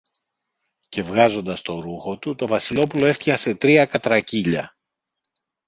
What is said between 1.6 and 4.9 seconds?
το ρούχο του, το Βασιλόπουλο έφτιασε τρία κατρακύλια.